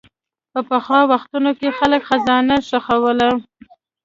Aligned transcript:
په 0.51 0.59
پخوا 0.69 1.01
وختونو 1.11 1.51
کې 1.59 1.69
خلک 1.79 2.01
خزانه 2.09 2.55
ښخوله. 2.67 3.29